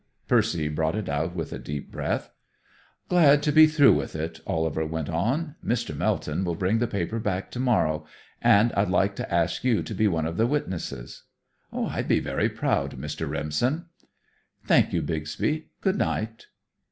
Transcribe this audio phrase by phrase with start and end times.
[0.27, 2.31] Percy brought it out with a deep breath.
[3.07, 5.57] "Glad to be through with it," Oliver went on.
[5.63, 5.95] "Mr.
[5.95, 8.07] Melton will bring the paper back to morrow,
[8.41, 11.25] and I'd like to ask you to be one of the witnesses."
[11.71, 13.29] "I'd be very proud, Mr.
[13.29, 13.89] Remsen."
[14.65, 15.67] "Thank you, Bixby.
[15.81, 16.47] Good night."